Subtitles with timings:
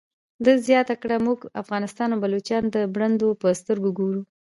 [0.43, 4.21] ده زیاته کړه موږ افغانستان او بلوچستان د برنډو په سترګه ګورو.